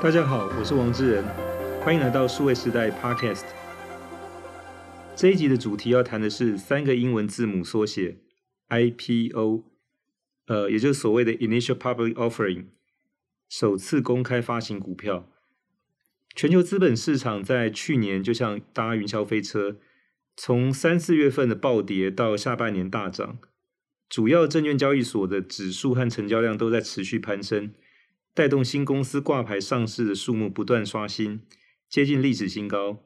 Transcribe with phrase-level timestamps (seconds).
[0.00, 1.24] 大家好，我是王志仁，
[1.82, 3.42] 欢迎来到数位时代 Podcast。
[5.16, 8.18] 这一集的主题要谈的是三个英文字母缩写
[8.68, 9.64] IPO，
[10.46, 12.66] 呃，也就是所谓的 Initial Public Offering，
[13.48, 15.28] 首次公开发行股票。
[16.36, 19.78] 全球资本市场在去年就像搭云霄飞车，
[20.36, 23.40] 从三四月份的暴跌到下半年大涨，
[24.08, 27.72] 主要证券交易所的指数和成交量都在持续攀升。
[28.38, 31.40] 带动新公司挂牌上市的数目不断刷新，
[31.88, 33.02] 接近历史新高。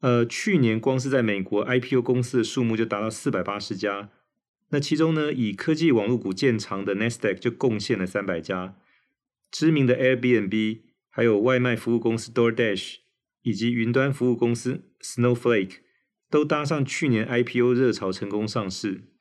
[0.00, 4.10] 呃，去年光是在美国 IPO 公司的数目就达到四百八十家。
[4.70, 8.76] 那其中呢，以科技网络股见长的 Nasdaq 就贡献了三百家，
[9.52, 10.80] 知名的 Airbnb，
[11.10, 12.96] 还有外卖服务公司 DoorDash，
[13.42, 15.76] 以及云端服务公司 Snowflake，
[16.28, 19.13] 都搭上去年 IPO 热潮，成功上市。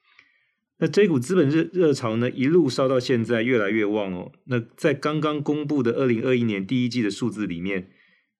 [0.84, 4.34] 那这股资本热热潮呢，一路烧到现在，越来越旺哦。
[4.48, 7.88] 那在刚刚公布的二零二一年第一季的数字里面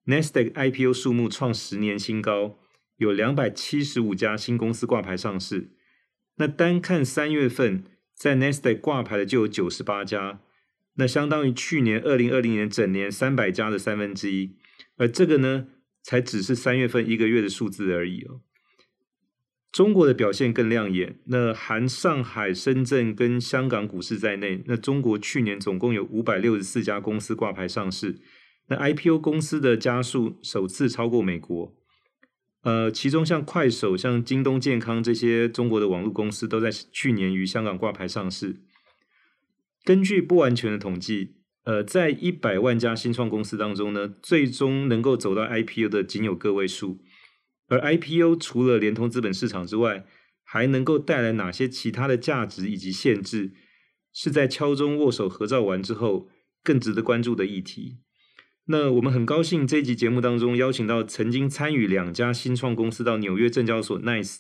[0.08, 2.60] ，Nasdaq IPO 数目创十年新高，
[2.98, 5.72] 有两百七十五家新公司挂牌上市。
[6.36, 10.42] 那单看三月份，在 Nasdaq 挂牌的就有九十八家，
[10.96, 14.58] 那相当于去年二零二零年整年三百家的三分之一。
[14.98, 15.68] 而这个呢，
[16.02, 18.42] 才只是三月份一个月的数字而已哦。
[19.74, 28.20] 中国的表现更亮眼，那含上海、深圳跟香港股市在内，那中国去年总共有五百六十四家公司挂牌上市，
[28.68, 31.74] 那 IPO 公司的家数首次超过美国。
[32.62, 38.58] 呃，其中像快手、像京东健康这些中国的网络公司都在去年于香港挂牌上市。
[39.84, 47.00] 根据不完全的统计，呃，在一百万家新创公司当中呢，最终能够走到 IPO 的仅有个位数。
[47.74, 50.06] 而 IPO 除了连通资本市场之外，
[50.44, 53.54] 还能够带来哪些其他的价值以及限制，
[54.14, 56.30] 是在敲钟握手合照完之后
[56.64, 57.98] 更值得关注的议题。
[58.66, 64.38] 那我们很高兴这一集节目当中邀请到曾经参与两家新创公司到纽约证交所 NYSE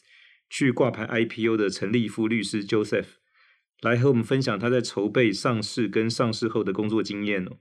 [0.49, 3.05] 去挂牌 IPO 的陈立夫律师 Joseph，
[3.81, 7.57] 来和我们分享他在筹备上市跟上市后的工作经验哦。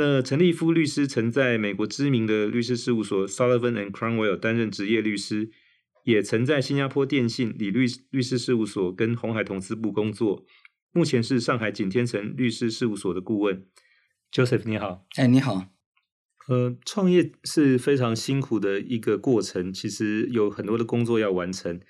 [0.00, 5.50] 那陈立夫律师曾在美国知名的律师事务所 Sullivan and Cromwell 担任职业律师，
[6.04, 10.46] 也曾在新加坡电信李律律师事务所跟红海投资部工作，
[10.92, 13.66] 目前是上海景天成律师事务所的顾问。
[14.32, 15.66] Joseph 你好，哎你好，
[16.46, 21.80] 呃，创业是非常辛苦的一个过程，其实有很多的工作要完成。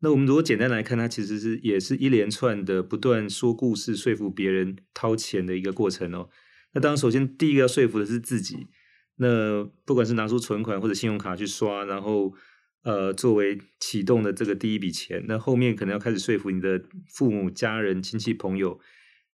[0.00, 6.28] 那我们如果简单来看，它其实是也是一连串的不断说故事、说服别人掏钱的一个过程哦。
[6.74, 8.66] 那当然，首先第一个要说服的是自己。
[9.16, 12.34] 那不管是拿出存款或者信用卡去刷，然后
[12.82, 18.80] 呃作为启动的这个第一笔钱，那后面可能要开始说服你的父母、家人、亲戚、朋友。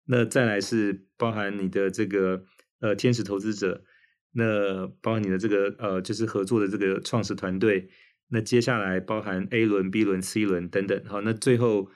[0.06, 2.42] 那再来是包含你的这个
[2.80, 3.84] 呃天使投资者，
[4.32, 7.88] 那包含你的这个呃就是合作的这个创始团队。
[8.30, 11.04] 那接下来包含 A 轮、B 轮、C 轮等等。
[11.04, 11.88] 好，那最后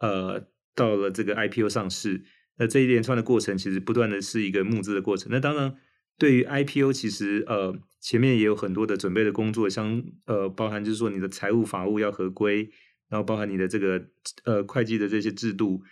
[0.00, 2.22] 呃到了这个 IPO 上市。
[2.60, 5.32] 那这一连串的过程，其实不断的是一个募资的过程。
[5.32, 5.74] 那当然，
[6.18, 12.68] 对于 IPO，其实呃前面也有很多的准备的工作，像呃包含就是说你的财务法务要合规，
[13.08, 14.04] 然后包含你的这个
[14.44, 15.82] 呃会计的这些制度，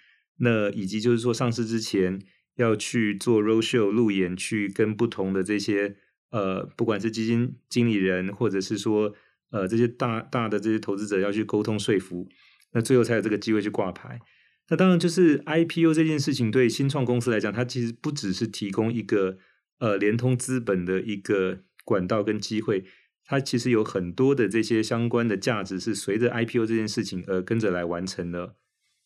[0.40, 2.20] 那以及就是说上市之前
[2.56, 5.96] 要去做 roadshow 路演，去跟不同的这些
[6.30, 9.14] 呃不管是基金经理人或者是说
[9.50, 12.28] 呃这些大大的这些投资者要去沟通说服，
[12.72, 14.20] 那最后才有这个机会去挂牌。
[14.70, 19.38] 那当然，就是 IPO 这件事情对新创公司来讲，它其实不只是提供一个
[19.78, 22.84] 呃联通资本的一个管道跟机会，
[23.24, 28.56] 它其实有很多的这些相关的价值是随着 IPO 这件事情而跟着来完成的。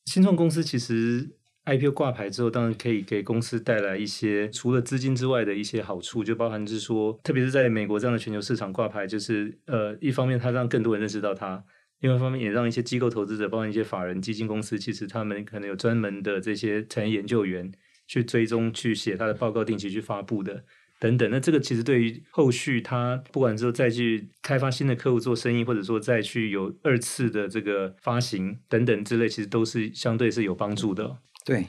[0.06, 11.62] 新创公司其实 IPO 挂牌之后，当然可以给公司带来一些除了资金之外的一些好处，就包含是说，特别是在美国这样的全球市场挂牌，就是呃一方面它让更多人认识到它。
[12.02, 17.72] 另外一方面，也让一些机构投资者，包括一些法人基金公司，其实他们可能有专门的这些产业研究员
[18.08, 20.64] 去追踪、去写他的报告、定期去发布的
[20.98, 21.30] 等等。
[21.30, 31.18] 那这个其实对于后续他不管说再去开发新的客户做生意，或者说再去有二次的这个发行等等之类，其实都是相对是有帮助的。
[31.44, 31.68] 对，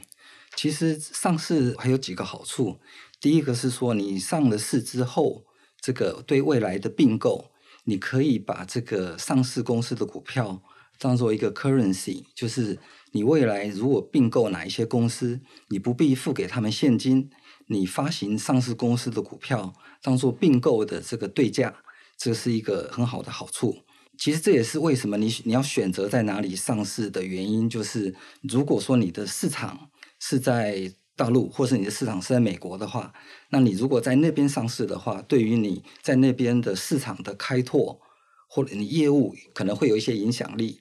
[0.56, 2.80] 其实上市还有几个好处。
[3.22, 5.46] 第一个是说，你上了市之后，
[5.80, 7.53] 这个对未来的并购。
[7.84, 10.62] 你可以把这个上市公司的股票
[11.00, 12.80] 当做一个 currency，就是
[13.12, 17.30] 你未来如果并购哪一些公司，你不必付给他们现金，
[17.68, 21.74] 你发行上市公司的股票当做并购的这个对价，
[22.18, 23.84] 这是一个很好的好处。
[24.18, 29.90] 其实这也是为什么你你要选择在哪里上市的原因，就是如果说你的市场
[30.20, 33.14] 是在大陆，或是你的市场是在美国的话，
[33.50, 38.00] 那你如果在那边上市的话，对于你在那边的市场的开拓，
[38.48, 40.80] 或者你业务可能会有一些影响力。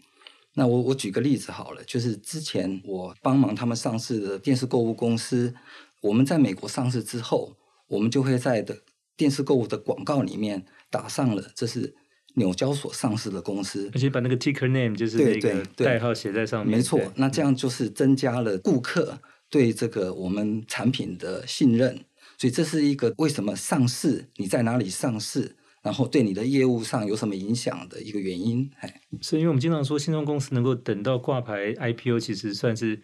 [0.54, 5.54] 那我我举个例子好了，就是之前我帮忙他们上市的电视购物公司，
[6.02, 7.56] 我们在美国上市之后，
[7.88, 8.82] 我们就会在的
[9.16, 11.94] 电视购物的广告里面打上了这是
[12.34, 16.78] 纽交所上市的公司，而且把那个 ticker name 就是那个代号写在上面。
[16.78, 19.18] 没错，那这样就是增加了顾客
[19.52, 21.94] 对这个我们产品的信任，
[22.38, 25.54] 所以这是一个为什么上市，你在哪里上市？
[25.82, 28.70] 然后对你的业务上有什么影响的一个原因？
[28.78, 33.02] 哎，是因为我们经常说新创公司能够等到挂牌 IPO，其实算是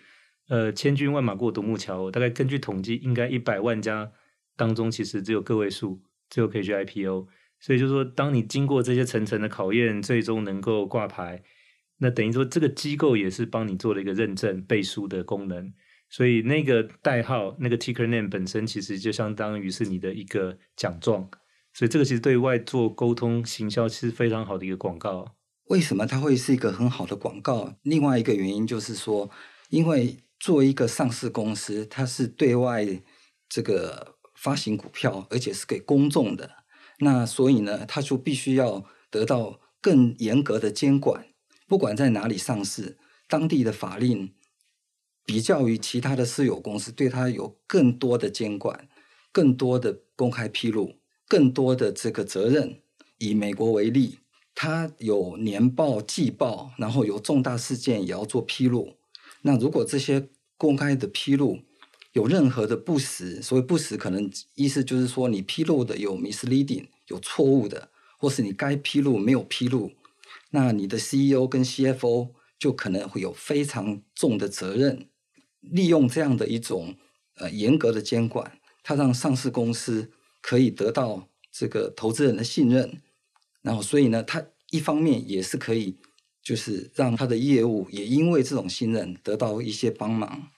[0.48, 2.10] 呃千军万马过独木桥。
[2.10, 4.10] 大概根据统计，应该一百万家
[4.56, 6.00] 当中，其实只有个位数
[6.30, 7.26] 最后可以去 IPO。
[7.60, 11.42] 所以就是说，当你经过这些层层的考验，最终能够挂牌，
[11.98, 15.74] 那等于说这个机构也是帮你做了一个认证背书的功能。
[16.10, 21.28] 所以那个代号那个 ticker name 本身，其实就相当于是你的一个奖状。
[21.74, 25.36] 所以这个其实对外做沟通行销其实非常好的一个广告。
[25.66, 27.74] 为什么它会是一个很好的广告？
[27.82, 29.30] 另外一个原因就是说，
[29.68, 32.86] 因为作为一个上市公司，它是对外
[33.48, 36.50] 这个发行股票，而且是给公众的，
[37.00, 41.26] 那所以呢，它就必须要得到更严格的监管。
[41.66, 42.96] 不管在哪里上市，
[43.28, 44.32] 当地的法令
[45.28, 48.88] 比较于其他的私有公司，对它有更多的监管，
[49.30, 50.94] 更多的公开披露。
[51.28, 52.80] 更多的这个责任，
[53.18, 54.20] 以美国为例，
[54.54, 58.94] 它有年报、季报，然后有重大事件也要做披露。
[59.42, 61.58] 那如果这些公开的披露
[62.14, 69.92] 有任何的不实，所谓不实，可能意思就是说你披露的有 misleading，有错误的，或是你该披露没有披露，
[70.52, 75.07] 那你的 CEO 跟 CFO 就可能会有非常重的责任。
[75.60, 76.94] 利用这样的一种
[77.36, 80.10] 呃严格的监管，它让上市公司。
[80.40, 83.02] 可以得到这个投资人的信任，
[83.60, 85.96] 然后所以呢，它一方面也是可以，
[86.40, 90.48] 就是让它的业务也因为这种信任得到一些帮忙。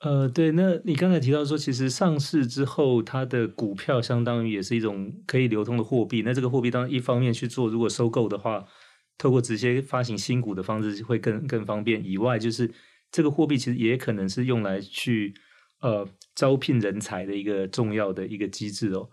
[0.00, 6.22] 呃，对，那你刚才提到说，其实上市之后，它的股票相当于也是一种可以流通的货币。
[6.22, 8.64] 那这个货币当然一方面去做，如果收购的话，
[9.18, 12.02] 透过直接发行新股的方式会更更方便。
[12.02, 12.72] 以外，就是
[13.12, 15.34] 这个货币其实也可能是用来去。
[15.82, 19.10] 呃，招聘人才的一个重要的一个机制哦。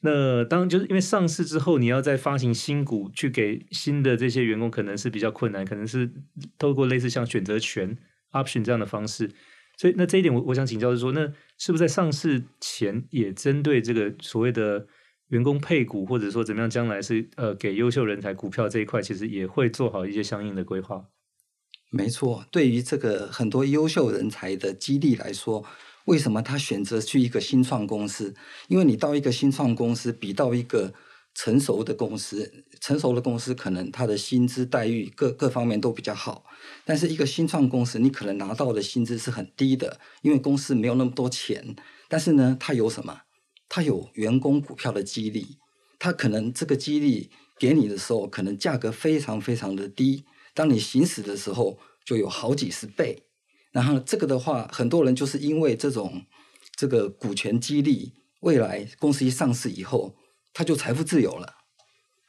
[0.00, 6.12] 那当就是因为上市之后，你要再发行新股去给新的这些员工，可能是比较困难，可能是
[6.58, 7.96] 透过类似像选择权
[8.32, 9.30] option 这样的方式。
[9.78, 14.86] 所以，那这一点我我想请教是说，那是不是在上市前也针对这个所谓的
[15.28, 21.06] 员工配股，或者说怎么样，将来是呃给优秀人才股票这一块，其实也会做好一些相应的规划？
[21.94, 25.62] 没错，对于这个很多优秀人才的激励来说。
[26.06, 28.34] 为什么他选择去一个新创公司？
[28.66, 30.92] 因为你到一个新创公司，比到一个
[31.34, 36.44] 成熟的公司，成熟的公司可能他的薪资待遇各各方面都比较好，
[36.84, 41.76] 但是一个新创公司，你可能拿到的薪资是很低的，因为公司没有那么多钱。
[42.08, 43.20] 但是呢，它有什么？
[43.68, 45.58] 它有员工股票的激励，
[46.00, 50.24] 它可能这个激励给你的时候，可能价格非常非常的低，
[50.54, 53.22] 当你行使的时候，就有好几十倍。
[53.72, 56.26] 然后这个的话，很多人就是因为这种
[56.76, 60.14] 这个股权激励，未来公司一上市以后，
[60.52, 61.54] 他就财富自由了。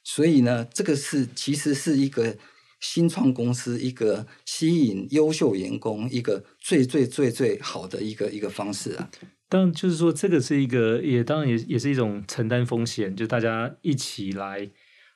[0.03, 2.37] 所以呢，这个是其实是一个
[2.79, 9.09] 新创公司一个吸引优秀员工一个最最最最好的一个一个方式啊。
[9.49, 14.69] 当然，就是说这个是一个，也当然也也是一种承担风险，就大家一起来。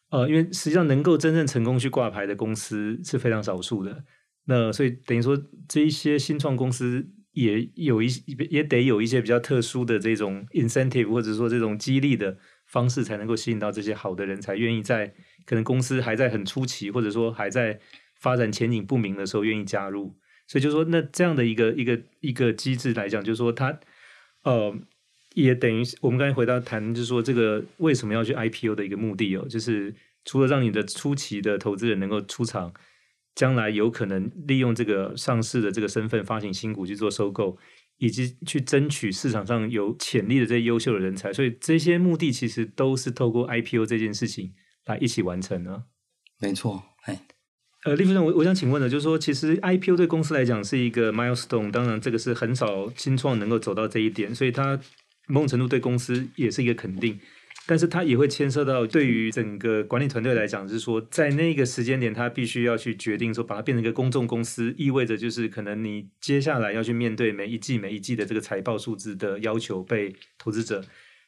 [0.09, 4.03] 呃，因为实际上能够真正成功去挂牌的公司是非常少数的。
[4.45, 5.37] 那所以等于说，
[5.67, 8.07] 这一些新创公司也有一
[8.49, 15.13] 也得有一些比较特殊的这种 incentive，或者说这种激励的方式，才能够吸引到这些好的人才愿意在
[15.45, 17.79] 可能公司还在很初期，或者说还在
[18.15, 20.17] 发展前景不明的时候愿意加入。
[20.47, 23.77] 所以就是说，那这样的一个一个一个机制来讲，就是说它
[24.43, 24.73] 呃
[25.41, 29.93] 也等于我们刚才回到谈，就是说这个为什么要去 IPO 的一个目的哦，就是
[30.25, 32.73] 除了让你的初期的投资人能够出场。
[33.37, 37.55] 将来有可能利用这个上市的这个身份发行新股去做收购，
[37.97, 44.55] 以及去争取市场上有潜力的这些优秀的人才，所以这些目的其实都是透过 IPO 这件事情
[44.87, 45.83] 来一起完成的。
[46.41, 47.27] 没错，哎，
[47.85, 54.79] 呃，李副总，我我想请问的，就是说，其实 IPO 对公司来讲是一个 milestone，当然这个是很少新创能够走到这一点，所以它
[55.27, 57.19] 某种程度对公司也是一个肯定。
[57.69, 70.81] 但是它也会牵涉到对于整个管理团队来讲，就是说在那个时间点，他必须要去决定说把它变成一个公众公司，意味着就是可能你接下来要去面对每一季每一季的这个财报数字的要求被投资者，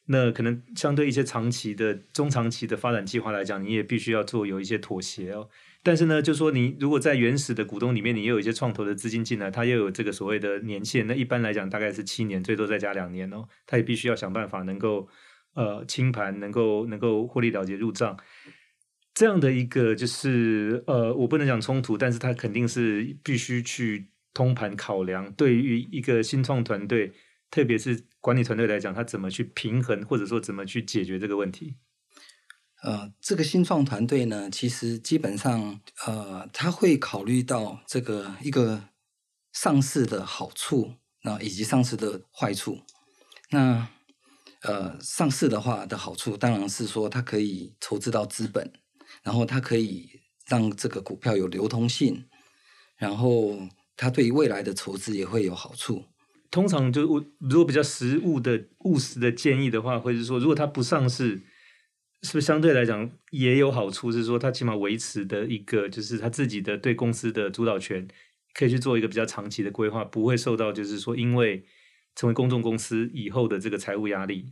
[0.05, 5.49] 那可能相对一些长期的中长期的发展计划来讲，你也必须要做有一些妥协哦。
[5.83, 15.07] 但是呢，就说你如果在原始的股东里面，你也有一些创投的资金进来，它又有这个所谓的年限，那一般来讲大概是七年，最多再加两年哦，它也必须要想办法能够。
[15.55, 18.15] 呃，清盘能够能够获利了结入账，
[19.15, 25.33] 这样的一个就是呃，我不能讲冲突，但是它肯定是必须去通盘考量。
[25.33, 27.11] 对于一个新创团队，
[27.49, 31.75] 特别是管理团队来讲，他怎么去平衡，或者说怎么去解决这个问题？
[32.81, 38.89] 呃，这个新创团队呢，其实基本上呃，他会考虑到这个一个
[39.53, 40.93] 上市的好处，
[41.23, 42.79] 那以及上市的坏处，
[43.51, 43.87] 那。
[44.61, 48.73] 呃，上市的话的好处当然是说它可以筹资到资本，
[49.23, 50.09] 然后它可以
[50.47, 52.25] 让这个股票有流通性，
[52.97, 53.57] 然后
[53.95, 56.03] 它对于未来的筹资也会有好处。
[56.51, 61.41] 通常就我如果比较实务的务实的建议的话，会是说，如果它不上市，
[62.23, 64.11] 是不是相对来讲也有好处？
[64.11, 68.07] 是说他起码维持的一个就是他自己的对公司的主导权，
[68.53, 71.65] 可以去做一个比较长期的规划，不会受到就是说因为。
[72.15, 74.51] 成为公众公司以后的这个财务压力，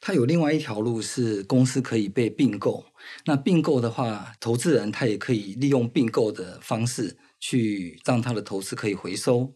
[0.00, 2.86] 它有另外一条路是公司可以被并购。
[3.26, 9.54] 那并购的话，投资人他也可以利用并购的方式去让他的投资可以回收，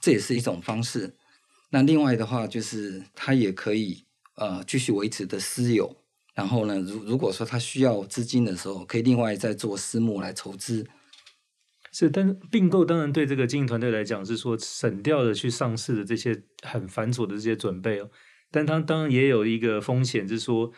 [0.00, 1.14] 这也是一种方式。
[1.70, 5.94] 那另外的话，就是他也可以呃继续维持的私有。
[6.38, 10.86] 然后呢，如如果说他需要资金的时候，可以另外再做私募来筹资。
[11.90, 18.08] 是，但是并购当然对这个经营团队来讲是说省掉了去上市的这些很繁琐的这些准备哦。
[18.52, 20.70] 但它当然也有一个风险，是说，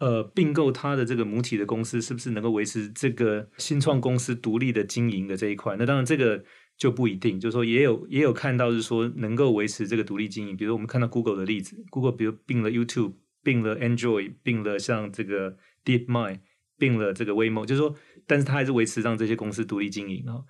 [0.00, 5.76] 呃，并购它的这个母体的公司是不是能够维持这个新创公司独立的经营的这一块？
[5.78, 6.42] 那当然这个
[6.76, 7.38] 就不一定。
[7.38, 13.12] 就是说，也有也有看到是说能够维持这个独立经营，比如我们看到 Google 的例子，Google 比如并了 YouTube，
[13.44, 16.40] 并了 Android，并了像这个 DeepMind，
[16.76, 17.94] 并了这个 Waymo，就是说。
[18.26, 20.40] 但是他还是维持让这些公司独立经营啊，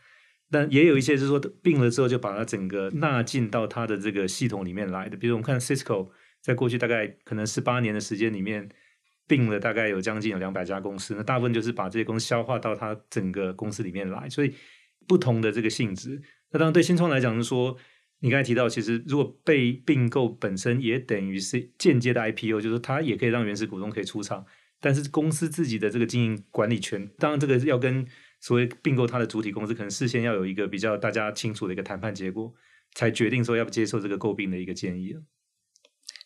[0.48, 6.08] 但也有一些是说并了之后就把它整个纳进到它的这个系统里面来的，比如我们看 Cisco
[6.40, 8.68] 在过去大概可能十八年的时间里面
[9.26, 14.54] 并了大概有将近有两百家公司，那大部分就是把这些公司消化到它整个公司里面来，所以
[15.08, 16.22] 不同的这个性质。
[16.52, 17.76] 那当然对新创来讲是说，
[18.24, 24.46] 你刚才提到，其实如果被并购本身也等于是间接的 IPO，就是它也可以让原始股东可以出场。
[24.80, 28.06] 但是公司自己的这个经营管理权，当然这个要跟
[28.40, 32.50] 所谓并购它的主体公司，可能事先要有一个比较大家清楚的一个谈判结果，
[32.94, 35.14] 才决定说要不接受这个购并的一个建议。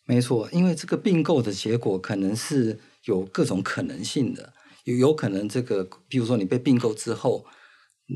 [0.04, 4.52] 没错，因为这个并购的结果可能是有各种可能性的，
[4.84, 7.44] 有有可能这个，比如说你被并购之后，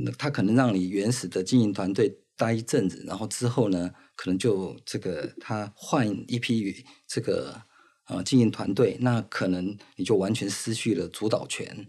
[0.04, 7.62] 那它可能让你原始的经营团队待一阵子，然后之后呢，可能就这个他换一批这个。
[8.06, 11.86] 啊、呃，经营团队，那可能你就完全失去了主导权。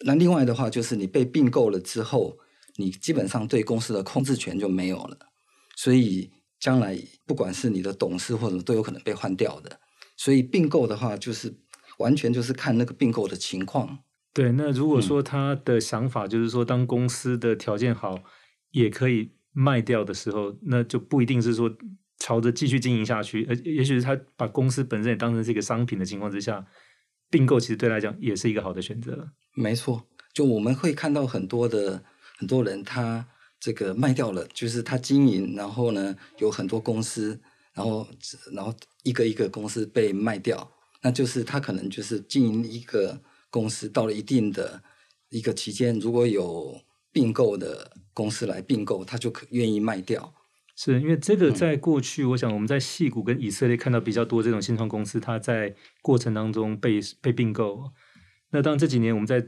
[0.00, 2.36] 那另外的话，就是你被并购了之后，
[2.78, 5.16] 你基本上对公司的控制权就没有了。
[5.76, 9.78] 所以将来不管是你的董事或者都有可能被换掉的。
[10.16, 11.54] 所以并购的话，就是
[11.98, 14.00] 完全就是看那个并购的情况。
[14.34, 18.24] 对，那如果说他的想法就是说，当公司的条件好，
[18.72, 21.70] 也可以卖掉的时候，那就不一定是说。
[22.18, 26.64] 朝着继续经营下去，而也许是他把公司本身也当成是一个商品的情况之下，
[27.28, 29.28] 并购其实对他来讲也是一个好的选择。
[29.56, 32.00] 没错，就我们会看到很多的
[32.38, 33.26] 很多人，他
[33.58, 37.40] 这个卖掉了，就是他经营，然后呢有很多公司，
[37.74, 38.06] 然后
[38.52, 40.70] 然后一个一个公司被卖掉，
[41.02, 44.80] 那就是他可能就是经营一个公司到了一定的
[45.30, 46.80] 一个期间，如果有
[47.12, 50.34] 并购的公司来并购，他就可愿意卖掉。
[50.74, 57.92] 是因为这个在过去，我想我们在戏谷跟以色列看到比较多这种新创公司，它在过程当中被被并购。
[58.50, 59.46] 那当然这几年我们在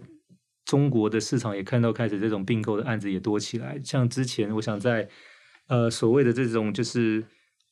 [0.67, 3.81] 中国的市场也看到开始这种并购的案子也多起来。
[3.83, 5.09] 像之前我想在
[5.67, 7.25] 呃所谓的这种就是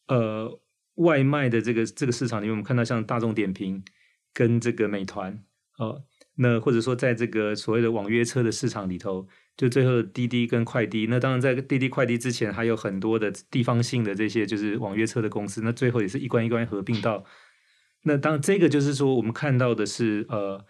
[0.08, 0.60] 呃
[0.94, 3.84] 外卖的这个这个市场里面，我们看到像大众点评
[4.32, 5.42] 跟这个美团
[5.78, 6.02] 呃，
[6.42, 9.26] 那或者说在这个所谓的网约车的市场里头。
[9.54, 17.22] 就最后滴滴跟快滴，那当然在滴滴快滴之前还有很多的地方性的这些就是网约车的公司，那最后也是一关一关合并到。
[18.04, 20.64] 那当这个就是说我们看到的是呃，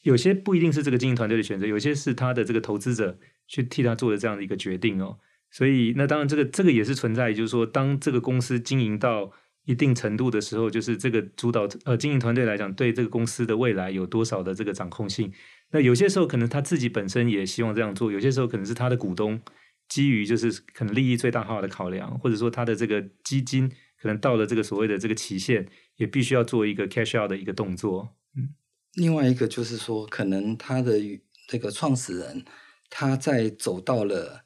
[0.00, 5.18] 有些不一定是这个经营团队的选择，有些是他的这个投资者去替他做的这样的一个决定哦。
[5.50, 9.30] 所以那当然这个这个也是存在，就是说当这个公司经营到
[9.66, 15.32] 一定程度的时候，就是这个主导呃经营团队来讲，对这个公司的未来有多少的这个掌控性。
[15.70, 19.40] 那有些时候可能他自己本身也希望这样做，有些时候可能是他的股东
[19.88, 23.68] 基于就是可能利益最大化的考量，或者说他的这个基金
[24.00, 25.66] 可能到了这个所谓的这个期限，
[25.96, 28.14] 也必须要做一个 cash out 的一个动作。
[28.36, 28.50] 嗯，
[28.94, 31.00] 另外一个就是说，可能他的
[31.48, 32.44] 这个创始人
[32.90, 34.44] 他在走到了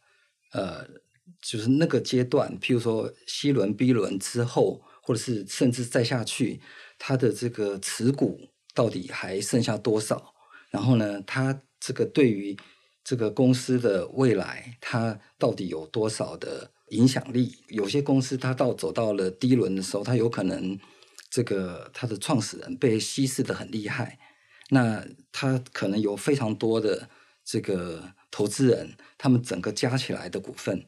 [0.53, 0.87] 呃，
[1.43, 4.81] 就是那个阶段，譬如说 C 轮、B 轮之后。
[5.09, 6.61] 或者是甚至再下去，
[6.99, 8.39] 他的这个持股
[8.75, 10.35] 到底还剩下多少？
[10.69, 12.55] 然后呢，他这个对于
[13.03, 17.55] 这个公司的未来，他到底有多少的影响力？
[17.69, 20.79] 有些公司他到走到了第一轮的时候，他有可能
[21.31, 24.19] 这个他的创始人被稀释的很厉害，
[24.69, 27.09] 那他可能有非常多的
[27.43, 30.87] 这个投资人，他们整个加起来的股份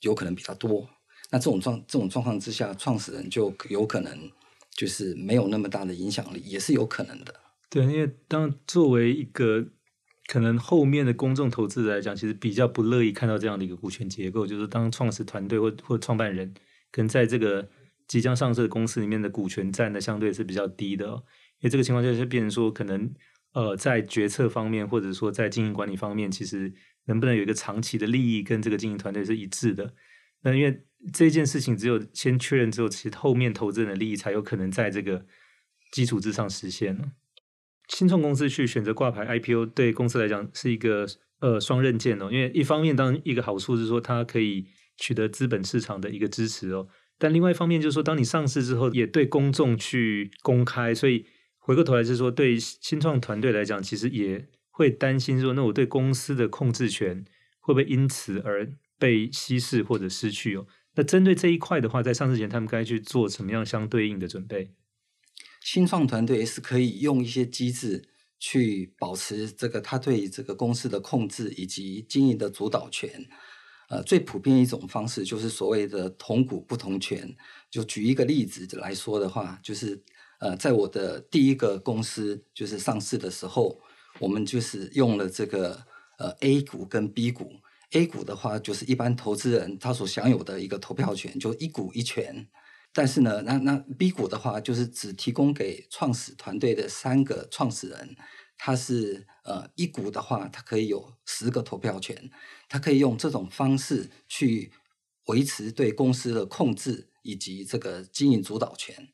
[0.00, 0.90] 有可能比较多。
[1.30, 4.30] 那这种状这种状况之下，创始人就有可能
[4.70, 7.34] 就是没有那么大的影响力，也是有可能的。
[7.68, 9.64] 对，因为当作为一个
[10.26, 16.52] 可能后面的公众投资者来讲，其实比较不乐意看到这样的一个股权结构，就是当创始团队或或创办人，
[16.90, 17.68] 可能在这个
[18.08, 23.12] 即将上市的公司里面的股权占的相对是比较低的，因为这个情况下就变成说，可能
[23.52, 26.72] 呃在决策方面或者说在经营管理方面，其实
[27.04, 29.94] 能不能有一个长期的利益跟这个经营团队是一致的？
[30.42, 35.24] 那因为这件事情只有先确认之后，其实后面投资人的利益才有可能在这个
[35.92, 37.12] 基础之上实现呢。
[37.88, 41.06] 新创公司去选择挂牌 IPO，对公司来讲是一个
[41.40, 42.28] 呃双刃剑哦。
[42.30, 44.66] 因为一方面，当一个好处是说它可以
[44.96, 46.86] 取得资本市场的一个支持哦，
[47.18, 51.26] 但另外一方面就是说，当你上市之后，也对公众去公开，所以
[51.58, 57.24] 回过头来是说，对新创团队来讲，其实也会担心说，那我对公司的控制权
[57.58, 60.66] 会不会因此而被稀释或者失去哦？
[60.94, 64.72] 那针对这一块的话，在上市前他们该去做什么样相对应的准备？
[65.60, 73.26] 新创团队是可以用一些机制去保持这个他对这个公司的控制以及经营的主导权。
[73.88, 77.36] 呃，最普遍一种方式就是所谓的同股不同权。
[77.70, 80.02] 就举一个例子来说的话，就是
[80.38, 83.80] 呃，在我的第一个公司就是上市的时候，
[84.18, 85.84] 我们就是用了这个
[86.18, 87.60] 呃 A 股跟 B 股。
[87.92, 92.48] A 股的话，就是一般投资人他所享有的一个投票权，就一股一权。
[92.92, 98.16] 但是呢，那那 B 股的话，就是只提供给创始团队的三个创始人，
[98.58, 102.30] 他是呃一股的话，他可以有十个投票权，
[102.68, 104.72] 他可以用这种方式去
[105.26, 109.08] 维持对公司的控制以及这个经营主导权。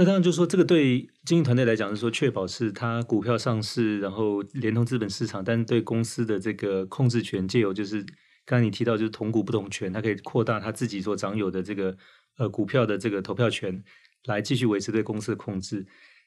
[0.00, 8.06] 那当然，就是说这个对经营团队来讲，是说确保是他股票上市，然后连通资本市场，但是对公司的这个控制权，借由就是
[8.46, 11.96] 刚才你提到，就是同股不同权，他可以扩大他自己所掌有的这个
[12.36, 13.82] 呃股票的这个投票权，
[14.26, 15.84] 来继续维持对公司的控制。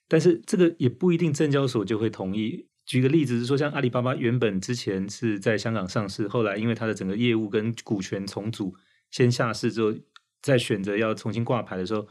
[0.10, 2.68] 但是这个也不一定证交所就会同意。
[2.86, 8.76] 举个例子是说，像阿里巴巴原本之前是在香港上市，后来因为它的整个业务跟股权重组，
[9.12, 9.94] 先下市之后，
[10.42, 12.06] 再选择要重新挂牌的时候。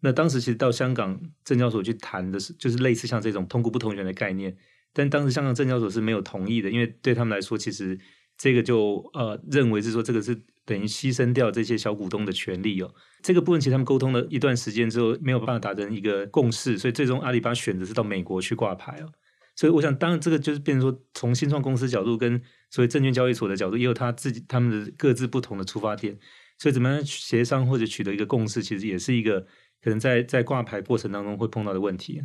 [0.00, 4.56] 那当时其实到香港证交所去谈的是，就是类似像这种同股不同权的概念，
[4.92, 7.98] 但当时香港证交所是没有同意的，因为对他们来说，其实
[8.36, 12.94] 这个就呃认为是说这个是等于牺牲掉这些小股东的权利哦。
[13.22, 19.10] 这个部分其实他们沟通了一段时间之后，没有办法达成一个共识，所以最终阿里巴巴选择是到美国去挂牌哦。
[19.56, 26.16] 所以我想，当然这个就是变成说，从新创公司角度跟所谓证券交易所的角度，也有他自己他们的各自不同的出发点，
[26.56, 29.44] 所以怎么样协商或者取得一个共识，其实也是一个。
[29.82, 32.22] 可能在在挂牌过程当中会碰到的问题。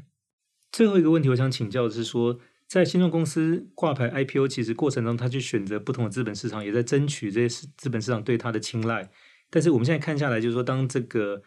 [0.72, 9.12] 最后一个问题，我想请教的是说，在新创公司挂牌 IPO，其实过程中他去选择不同的资本市场，也在争取这些资本市场对他的青睐。
[9.52, 11.44] 但是我们现在看下来，就是说，当这个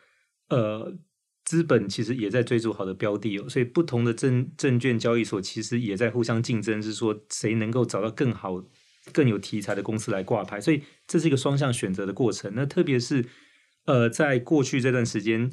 [0.49, 0.97] 呃
[1.45, 8.65] 资本其实也在追逐好的标的哦，所以不同的证证券交易所其实也在互相竞争，是说谁能够找到更好、
[9.13, 10.61] 更有题材的公司来挂牌。
[10.61, 12.53] 所以这是一个双向选择的过程。
[12.55, 13.25] 那特别是
[13.87, 15.51] 呃，在过去这段时间。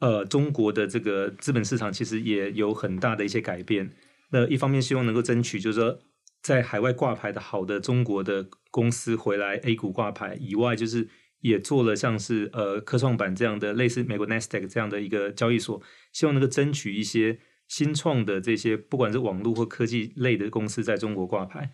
[0.00, 3.90] 呃，中国的这个资本市场其实也有很大的一些改变。
[4.30, 5.98] 那一方面希望能够争取，就是说
[6.42, 11.06] 在海外挂牌的好的中国的公司回来 A 股挂牌以外，就是
[11.40, 15.82] 也做了像是呃科创板这样的类似美国 Nasdaq 这样的一个交易所，
[16.12, 21.70] 希望能够争取一些新创的这些不管是网络或科技类的公司在中国挂牌。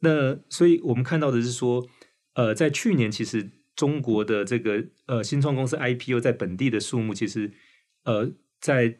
[0.00, 1.84] 那所以我们看到的是说，
[2.34, 3.50] 呃，在去年其实。
[3.76, 7.52] 中国的这个呃新创公司 IPO 在本地的数目，其实
[8.04, 8.96] 呃在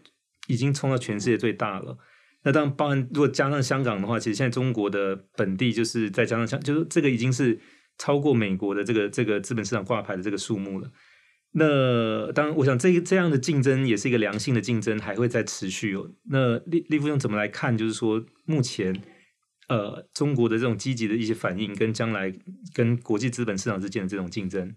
[0.49, 1.97] 已经冲到全世界最大了。
[2.43, 7.59] 那当然，包含如果加上香港的话，其实现在中国的本地就是再加上香，就是这个已经是
[7.97, 10.91] 超过美国的这个这个资本市场挂牌的这个数目了。
[11.53, 16.11] 那当然，我想这这样的竞争也是一个良性的竞争，还会再持续哦。
[16.29, 17.79] 那利利夫用怎么来看？
[17.79, 18.95] 就是说，目前
[19.69, 22.33] 呃，中国的这种积极的一些反应，跟将来
[22.73, 24.75] 跟国际资本市场之间的这种竞争。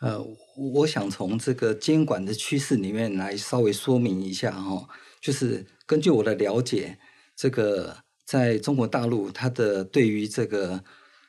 [0.00, 0.24] 呃，
[0.56, 4.88] 我想从这个监管的趋势里面来稍微说明一下哈、哦，
[5.20, 6.98] 就是根据我的了解，
[7.36, 10.84] 这个在中国大陆，它的对于这个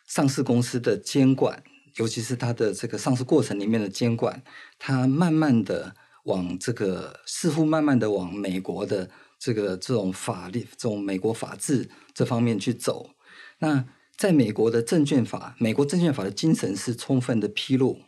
[0.08, 1.64] 上市公司的监管。
[1.96, 4.42] 尤其是它的这个上市过程里面的监管，
[4.78, 5.94] 它慢慢的
[6.26, 13.12] 往这个似乎慢慢的往美国的这个这种法律、这种美国法治这方面去走。
[13.60, 13.86] 那
[14.18, 18.02] 在美国的证券法，美国证券法的精神是充分的披露。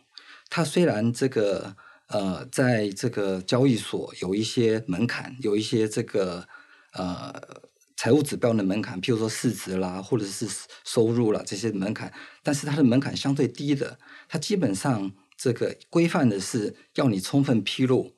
[0.48, 1.74] 它虽然这个
[2.06, 6.46] 呃，在这个交易所有一些门槛，有一些这个
[6.92, 7.62] 呃。
[7.94, 10.48] 财务指标的门槛，譬如说市值啦，或者是
[10.82, 13.96] 收入啦这些门槛，但是它的门槛相对低的，
[14.28, 18.12] 它基本上这个规范的是要你充分披露，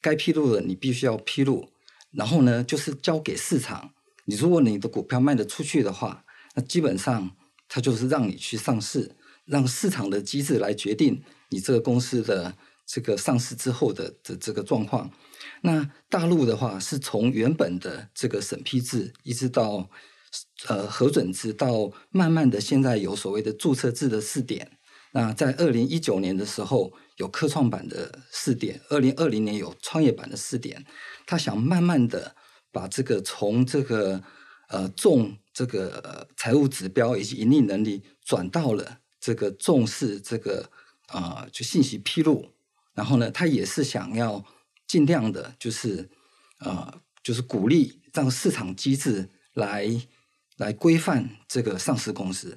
[0.00, 1.70] 该披露的你必须要披露，
[2.12, 3.92] 然后呢，就是交给市场。
[4.24, 7.30] 你如果你的股票卖得出去的话，那基本上
[7.68, 12.54] 它就是让你去上市，让市场的机制来决定你这个公司的
[12.86, 15.10] 这个上市之后的的这个状况。
[15.62, 19.88] 那大陆的话，是从原本的这个审批制，一直到
[20.66, 24.77] 呃核准制，到慢慢的现在有所谓的注册制的试点。
[25.12, 30.84] 那在二零一九年的时候有科创板的试点，二零二零年有创业板的试点。
[31.26, 32.34] 他想慢慢的
[32.70, 34.22] 把这个从这个
[34.68, 40.70] 呃重这个财务指标以及盈利能力，转到了这个重视这个
[41.06, 42.52] 啊、呃、就信息披露。
[42.94, 44.44] 然后呢，他也是想要。
[44.88, 46.08] 尽量的，就是，
[46.60, 49.86] 呃，就是鼓励让市场机制来
[50.56, 52.56] 来规范这个上市公司。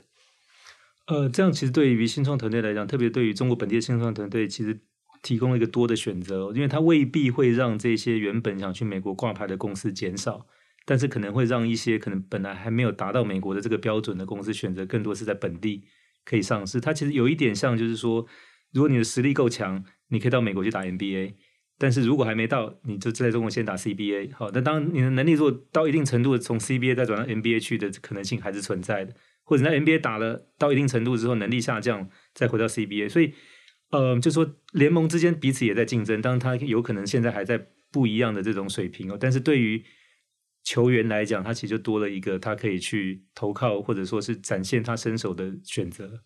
[1.11, 4.79] 呃，这样其实对于新创团队来讲，特别对于中国本地的新创团队，其实
[5.21, 10.47] 提供了一个多的选择，因为它未必会让这些原本想去美国挂牌的公司减少，
[10.85, 15.83] 但是可能会让一些可能本来还没有达到美国的这个标准的公司选择更多是在本地
[16.23, 16.79] 可以上市。
[16.79, 18.25] 它其实有一点像，就是说，
[18.71, 21.33] 如果你的实力够强，你可以到美国去打 MBA。
[21.77, 24.49] 但是如果还没到，你就在中国先打 CBA 好。
[24.53, 33.09] 那当你的能力如果到一定程度，从 CBA 再转到 NBA 去的可能性还是存在的，或者在 NBA 打了到一定程度之后，能力下降，再回到 CBA。
[33.09, 33.33] 所以，
[33.91, 39.17] 呃，就说联盟之间彼此也在竞争，当然他有可能现在还在不一样的这种水平哦。
[39.19, 39.83] 但是对于
[40.63, 46.21] 球员来讲，他其实就多了一个他可以去投靠，或者说是展现他身手的选择。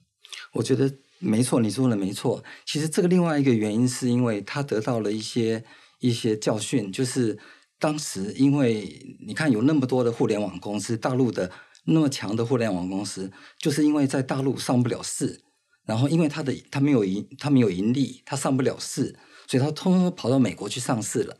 [0.54, 0.92] 我觉得。
[1.20, 2.44] 没错，你说的没错。
[2.66, 5.64] 其实这个另外一个原因是因为他得到了一些
[6.02, 7.40] 一些教训，就是
[7.80, 11.50] 当时因为你看有那么多的互联网公司，大陆的
[11.86, 15.42] 那么强的互联网公司，就是因为在大陆上不了市，
[15.86, 19.18] 然后因为他的他没有盈他没有盈利，他上不了市，
[19.48, 21.38] 所以他通通跑到美国去上市了。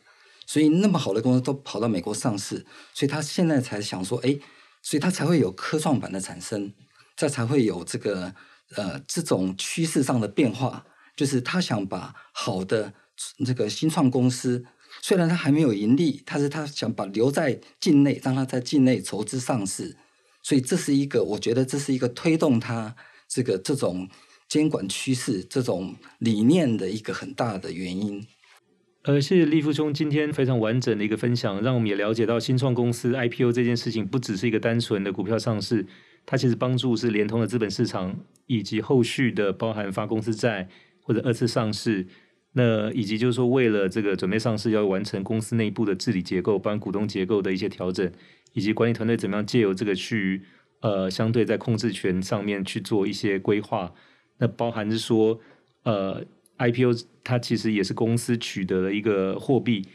[0.48, 4.38] 所以那么好的公司都跑到美国上市，所以他现在才想说，哎，
[4.82, 6.74] 所以他才会有科创板的产生，
[7.16, 8.34] 这才会有这个。
[8.76, 12.92] 呃，这种趋势上的变化，就是他想把好的
[13.46, 14.66] 这个新创公司，
[15.04, 19.96] 虽然他还没有盈利，但是他想把留在境内，让他在境内筹资上市，
[20.46, 22.96] 所以这是一个，我觉得这是一个推动它
[23.28, 24.08] 这个这种
[24.48, 28.24] 监管趋势、这种理念的一个很大的原因。
[29.06, 35.84] 呃，谢谢立夫兄今天非常完整的一个分享，让我们也了解到新创公司 IPO 这件事情不只是一个单纯的股票上市。
[36.28, 40.70] 它其实帮助是连通的资本市场，以及后续的包含发公司债
[41.02, 42.06] 或者二次上市，
[42.58, 48.10] 那以及就是说为了这个准备上市要完成公司内部的治理结构、帮股东结构的一些调整，
[48.54, 50.42] 以及管理团队怎么样借由这个去
[50.80, 53.94] 呃相对在控制权上面去做一些规划，
[54.38, 55.38] 那包含是说
[55.84, 56.24] 呃
[56.58, 56.94] IPO
[57.26, 59.86] 它其实也是公司取得了一个货币，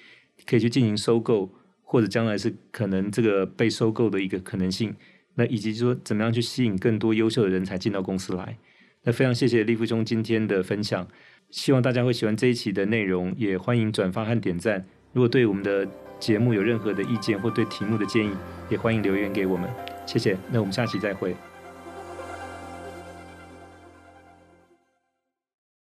[0.44, 4.94] 可以去进行收购，或者将来是可能这个被收购的一个可能性。
[5.36, 8.58] 那以及说怎么样去吸引更多优秀的人才进到公司来？
[9.04, 11.08] 那非常谢谢立夫兄今天的分享，
[11.50, 14.84] 希望大家会喜欢这一期的内容，也欢迎转发和点赞。
[15.12, 15.86] 如果对我们的
[16.18, 18.30] 节目有任何的意见或对题目的建议，
[18.68, 19.68] 也欢迎留言给我们。
[20.06, 21.34] 谢谢，那我们下期再会。